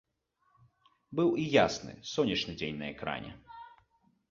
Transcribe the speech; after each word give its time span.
Быў 1.19 1.29
і 1.43 1.45
ясны, 1.65 1.93
сонечны 2.13 2.57
дзень 2.59 2.81
на 2.83 2.91
экране. 2.95 3.31